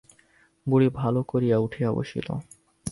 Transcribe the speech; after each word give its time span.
বুড়ি 0.67 0.87
ভালো 0.89 1.19
করিয়া 1.23 1.57
উঠিয়া 1.57 1.89
বসিল। 1.91 2.27